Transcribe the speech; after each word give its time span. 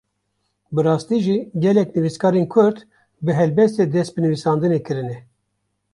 Bi 0.73 0.81
rastî 0.87 1.17
jî 1.25 1.37
gelek 1.63 1.89
nivîskarên 1.95 2.47
Kurd 2.53 2.77
bi 3.23 3.31
helbestê 3.39 3.85
dest 3.93 4.11
bi 4.15 4.19
nivîsandinê 4.25 4.79
kirine. 4.87 5.17